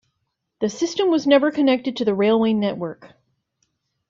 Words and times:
The 0.61 0.69
system 0.71 1.11
was 1.11 1.27
never 1.27 1.51
connected 1.51 1.97
to 1.97 2.05
the 2.05 2.15
railway 2.15 2.53
network. 2.53 3.11